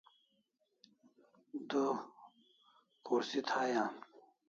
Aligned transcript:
Du 1.69 1.83
khursi 3.05 3.39
thai 3.49 3.71
am 3.83 3.93